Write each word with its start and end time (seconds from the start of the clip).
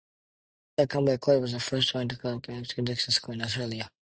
St 0.79 0.89
Columba 0.89 1.19
College 1.19 1.41
was 1.41 1.51
the 1.51 1.59
first 1.59 1.91
joint 1.93 2.09
Catholic 2.09 2.47
and 2.47 2.57
Anglican 2.57 2.85
coeducational 2.87 3.13
school 3.13 3.35
in 3.35 3.43
Australia. 3.43 3.87